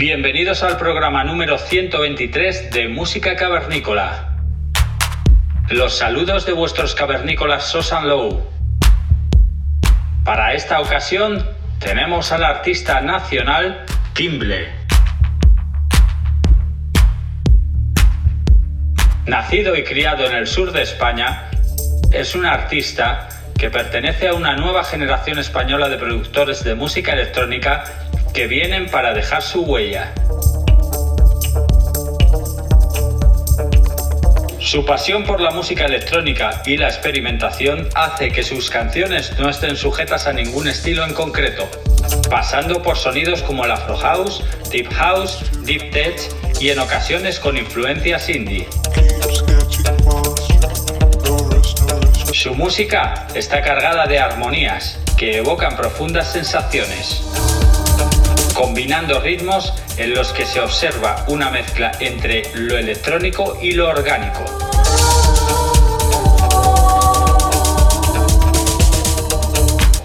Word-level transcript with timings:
Bienvenidos 0.00 0.62
al 0.62 0.78
programa 0.78 1.24
número 1.24 1.58
123 1.58 2.70
de 2.70 2.88
Música 2.88 3.36
Cavernícola. 3.36 4.34
Los 5.68 5.98
saludos 5.98 6.46
de 6.46 6.54
vuestros 6.54 6.94
cavernícolas 6.94 7.64
Sosan 7.64 8.08
Low. 8.08 8.48
Para 10.24 10.54
esta 10.54 10.80
ocasión 10.80 11.46
tenemos 11.80 12.32
al 12.32 12.44
artista 12.44 13.02
nacional 13.02 13.84
Timble. 14.14 14.70
Nacido 19.26 19.76
y 19.76 19.84
criado 19.84 20.24
en 20.24 20.32
el 20.34 20.46
sur 20.46 20.72
de 20.72 20.80
España, 20.80 21.50
es 22.10 22.34
un 22.34 22.46
artista 22.46 23.28
que 23.58 23.68
pertenece 23.68 24.28
a 24.28 24.32
una 24.32 24.56
nueva 24.56 24.82
generación 24.82 25.38
española 25.38 25.90
de 25.90 25.98
productores 25.98 26.64
de 26.64 26.74
música 26.74 27.12
electrónica 27.12 27.84
que 28.32 28.46
vienen 28.46 28.86
para 28.86 29.12
dejar 29.12 29.42
su 29.42 29.62
huella. 29.62 30.12
Su 34.58 34.84
pasión 34.84 35.24
por 35.24 35.40
la 35.40 35.50
música 35.50 35.86
electrónica 35.86 36.62
y 36.64 36.76
la 36.76 36.88
experimentación 36.88 37.88
hace 37.94 38.30
que 38.30 38.42
sus 38.42 38.70
canciones 38.70 39.36
no 39.38 39.48
estén 39.48 39.76
sujetas 39.76 40.26
a 40.26 40.32
ningún 40.32 40.68
estilo 40.68 41.04
en 41.04 41.12
concreto, 41.12 41.68
pasando 42.30 42.82
por 42.82 42.96
sonidos 42.96 43.42
como 43.42 43.64
el 43.64 43.72
Afro 43.72 43.96
House, 43.96 44.44
Deep 44.70 44.92
House, 44.92 45.44
Deep 45.64 45.90
Tech 45.90 46.20
y 46.60 46.70
en 46.70 46.78
ocasiones 46.78 47.40
con 47.40 47.56
influencias 47.56 48.28
indie. 48.28 48.68
Su 52.32 52.54
música 52.54 53.26
está 53.34 53.60
cargada 53.60 54.06
de 54.06 54.18
armonías 54.18 54.98
que 55.16 55.38
evocan 55.38 55.76
profundas 55.76 56.32
sensaciones 56.32 57.24
combinando 58.60 59.18
ritmos 59.20 59.72
en 59.96 60.12
los 60.12 60.34
que 60.34 60.44
se 60.44 60.60
observa 60.60 61.24
una 61.28 61.48
mezcla 61.48 61.92
entre 61.98 62.42
lo 62.52 62.76
electrónico 62.76 63.56
y 63.62 63.72
lo 63.72 63.88
orgánico. 63.88 64.44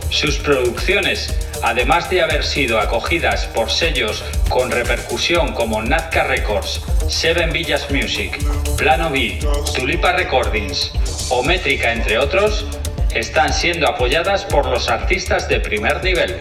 Sus 0.09 0.37
producciones, 0.37 1.37
además 1.63 2.09
de 2.09 2.21
haber 2.21 2.45
sido 2.45 2.79
acogidas 2.79 3.45
por 3.47 3.69
sellos 3.69 4.23
con 4.47 4.71
repercusión 4.71 5.51
como 5.51 5.81
Nazca 5.81 6.23
Records, 6.23 6.81
Seven 7.09 7.51
Villas 7.51 7.91
Music, 7.91 8.39
Plano 8.77 9.09
B, 9.09 9.37
Tulipa 9.75 10.13
Recordings 10.13 10.93
o 11.27 11.43
Métrica 11.43 11.91
entre 11.91 12.17
otros, 12.17 12.65
están 13.13 13.51
siendo 13.51 13.85
apoyadas 13.85 14.45
por 14.45 14.65
los 14.65 14.87
artistas 14.89 15.49
de 15.49 15.59
primer 15.59 16.01
nivel. 16.05 16.39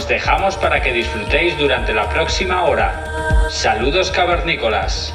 Os 0.00 0.08
dejamos 0.08 0.56
para 0.56 0.80
que 0.80 0.94
disfrutéis 0.94 1.58
durante 1.58 1.92
la 1.92 2.08
próxima 2.08 2.64
hora. 2.64 3.04
Saludos 3.50 4.10
cavernícolas. 4.10 5.12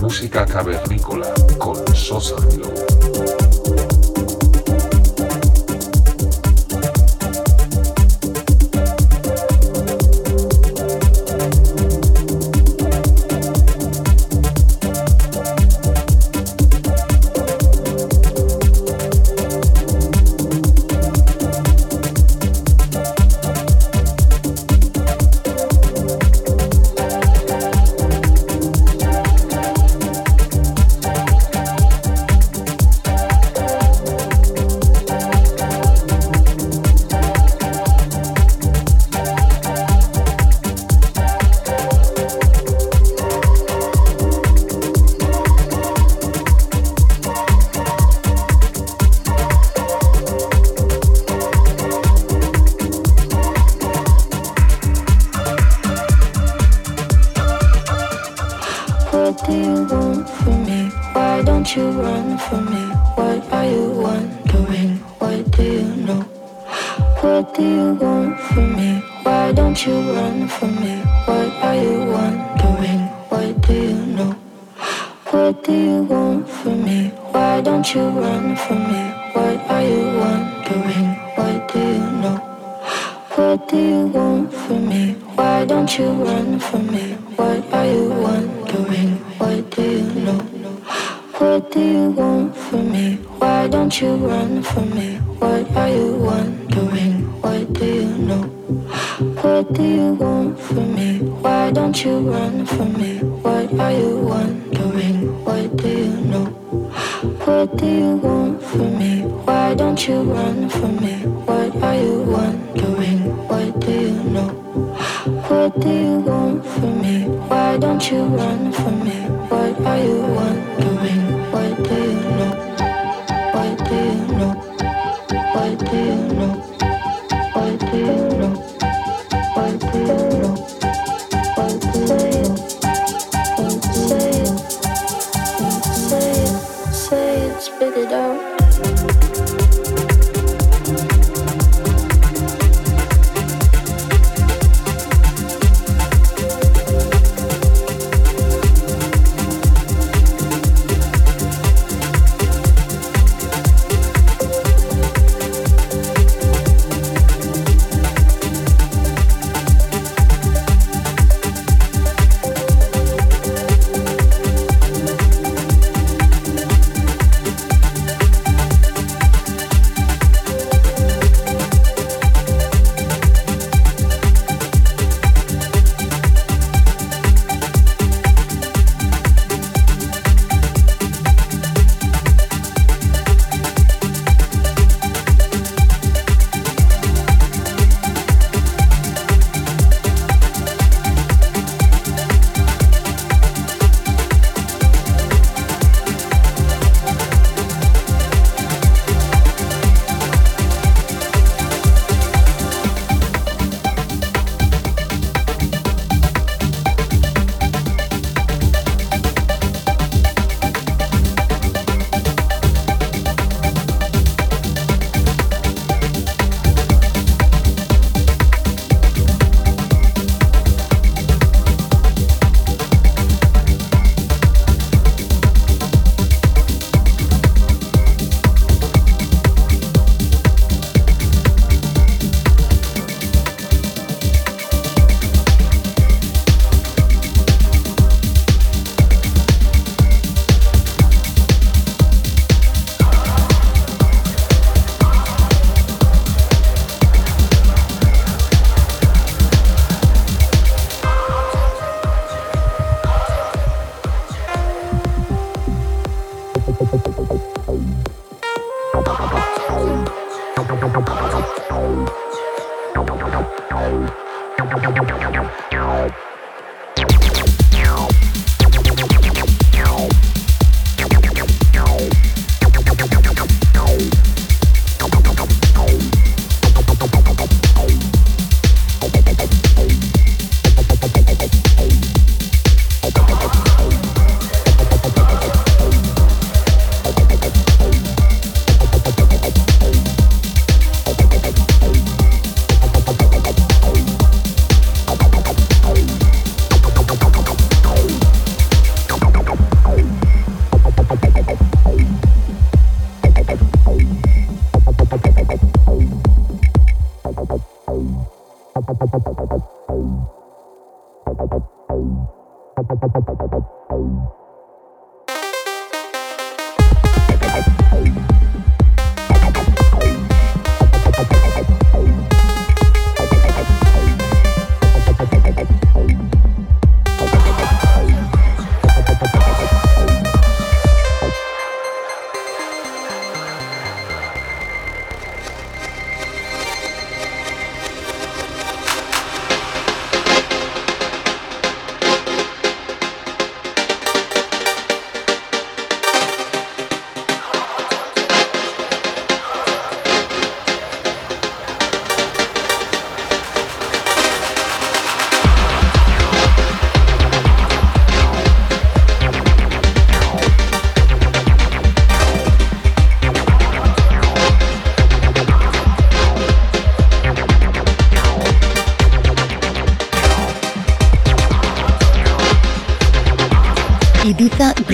Música 0.00 0.44
cavernícola 0.44 1.32
con 1.58 1.76
Sosa 1.94 2.34
Globo. 2.56 2.97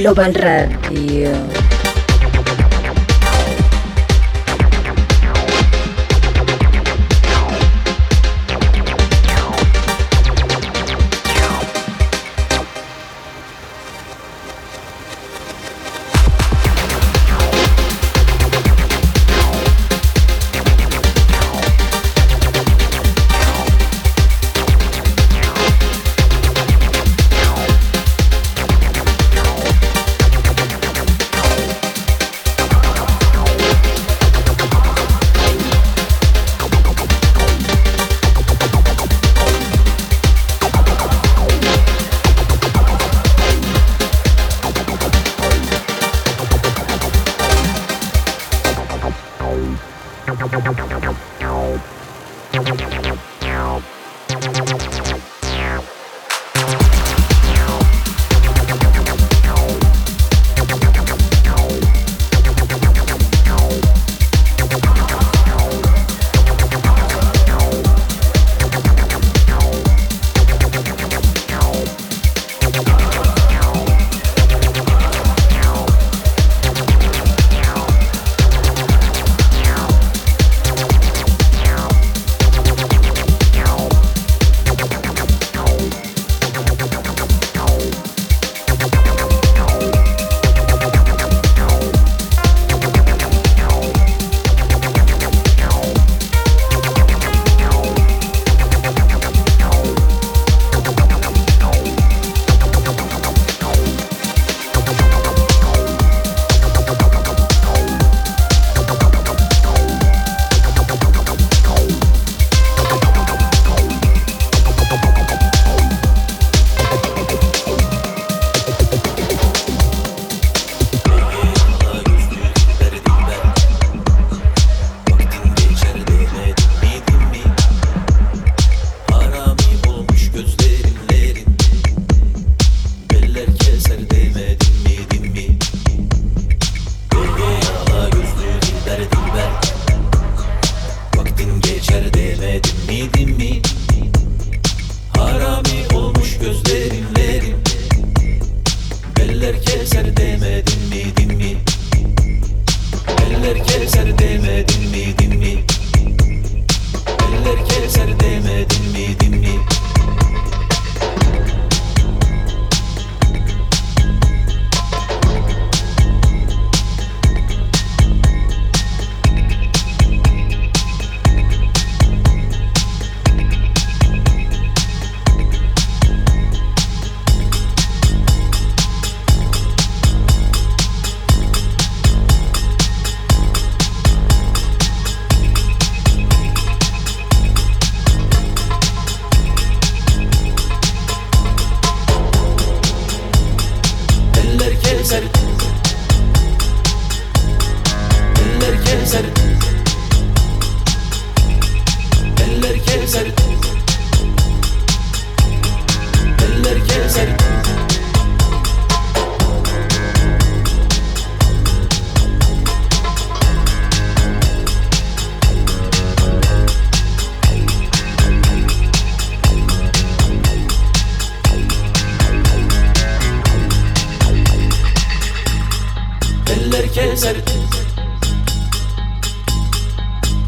Global 0.04 0.34
Radio. 0.34 0.83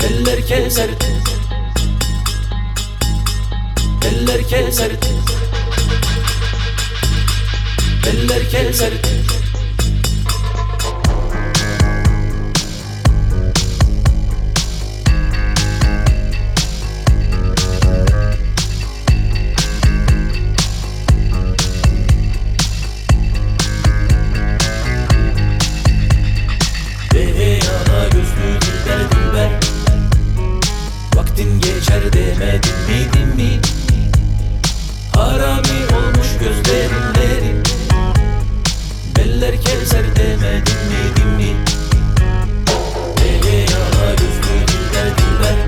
Eller 0.04 0.46
keserdi 0.46 1.06
Eller 4.06 4.42
keserdi 4.48 5.06
Eller 8.06 8.50
keserdi 8.50 9.45
Vaktin 31.36 31.60
geçer 31.60 32.12
demedim 32.12 32.74
miydim 32.88 33.36
mi? 33.36 33.60
Harami 35.12 35.86
olmuş 35.96 36.28
gözlerimlerim 36.40 37.62
Beller 39.16 39.62
kevser 39.62 40.16
demedim 40.16 40.76
miydim 40.88 41.28
mi? 41.36 41.56
Ege 43.24 43.56
yana 43.56 44.10
yüzlü 44.10 44.68
diller 44.68 45.18
diller 45.18 45.65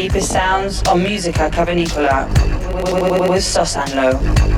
deepest 0.00 0.32
sounds 0.32 0.82
on 0.88 1.02
Musica 1.02 1.50
Cavernicola 1.50 2.26
with 3.28 3.44
Sosanlo. 3.44 4.49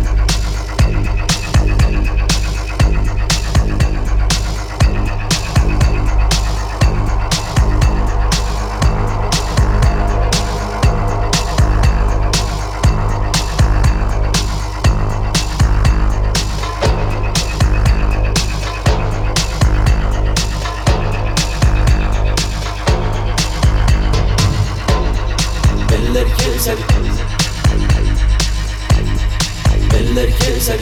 Eller 30.13 30.31
Kevser. 30.31 30.79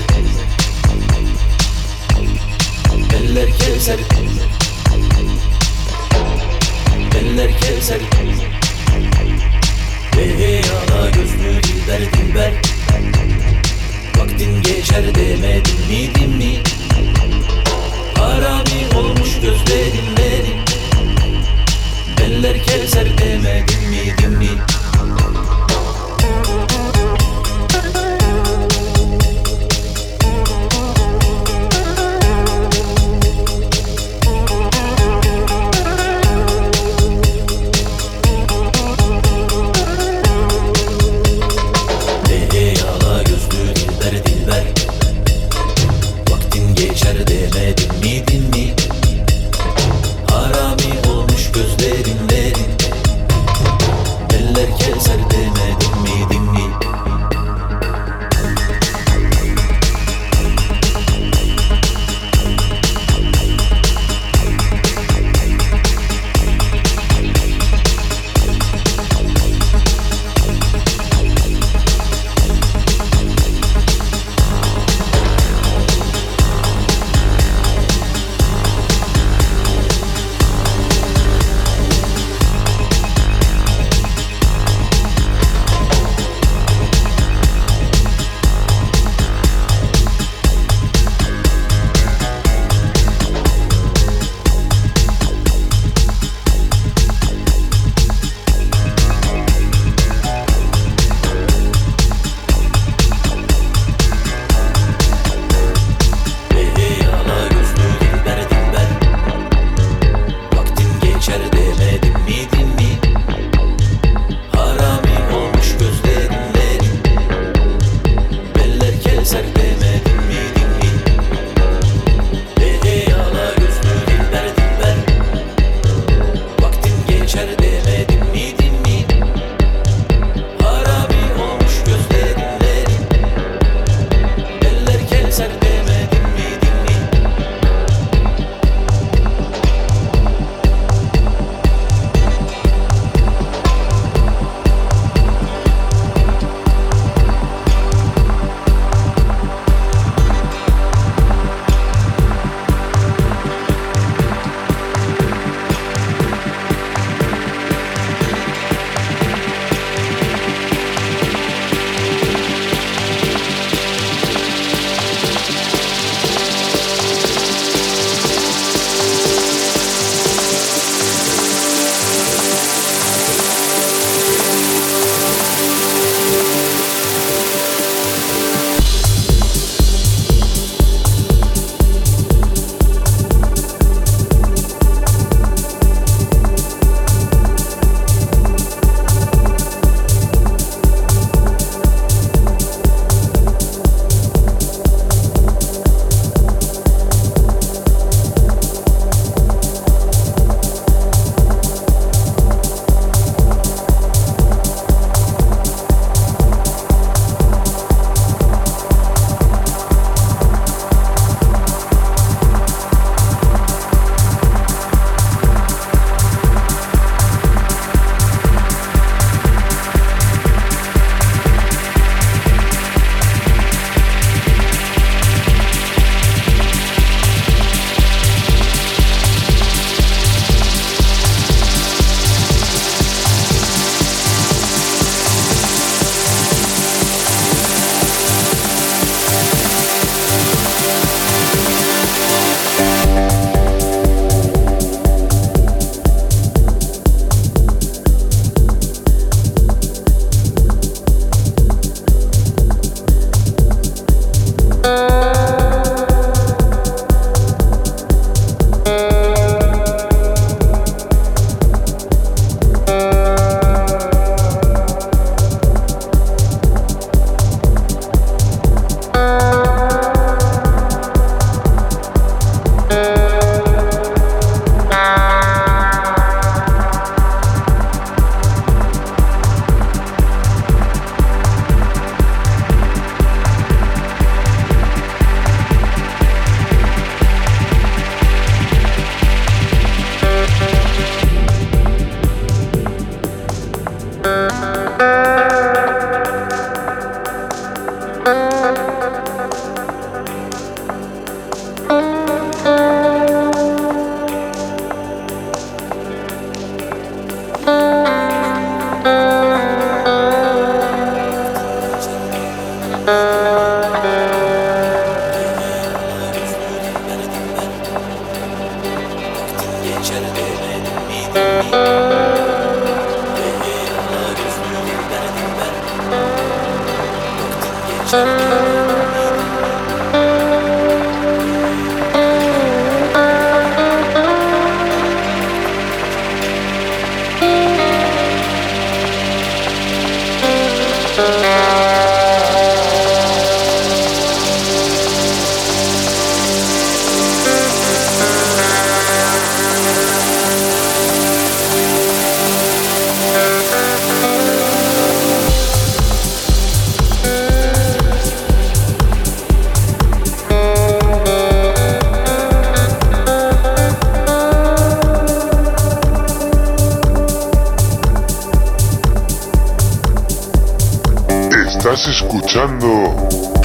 Eller 3.15 3.47
Kevser. 3.59 3.99
Eller 7.15 7.53
Kevser. 7.61 8.01
Hey 10.15 10.39
hey 10.39 10.63
ana 10.71 11.11
gözlü 11.11 11.63
dillerdim 11.63 12.35
ben. 12.35 12.53
Vaktin 14.17 14.63
geçer 14.63 15.15
demedin 15.15 15.89
mi 15.89 16.29
mi? 16.37 16.63
Harami 18.15 18.97
olmuş 18.97 19.35
gözlerin 19.35 20.17
benim. 20.17 20.59
Eller 22.25 22.63
Kevser 22.63 23.19
demedin 23.19 23.91
mi 23.91 24.15
din 24.19 24.39
mi? 24.39 24.49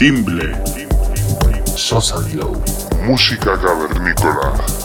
Timble. 0.05 0.53
Sosa 1.75 2.19
música 3.07 3.57
cavernícola. 3.57 4.84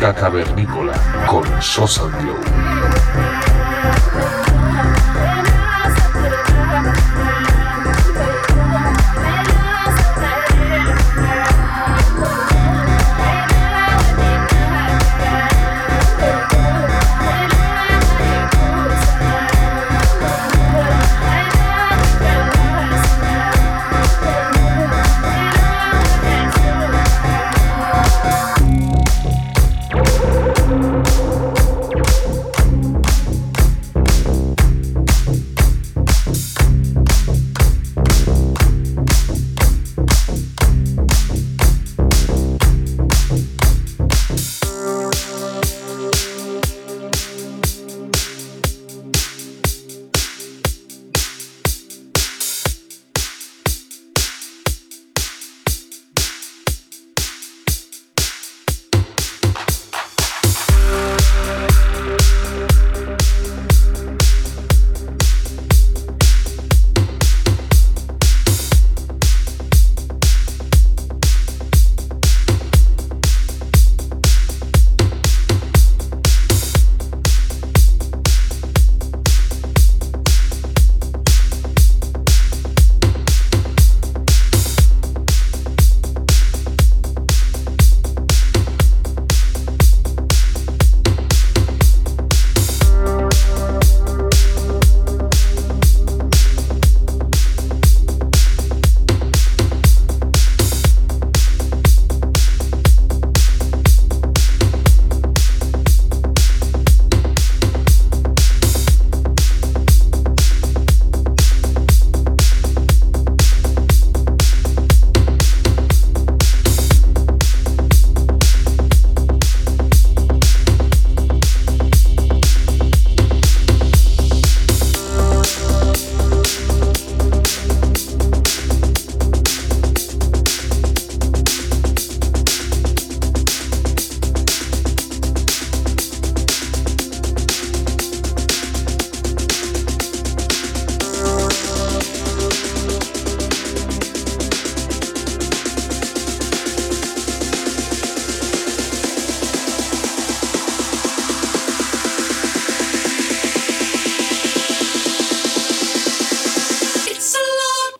Música 0.00 0.14
cavernícola 0.14 0.94
con 1.26 1.44
Sosa 1.60 2.04
Glow. 2.04 2.59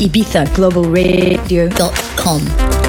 ibizaglobalradio.com 0.00 2.87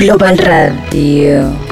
Global 0.00 0.34
Radio. 0.38 1.69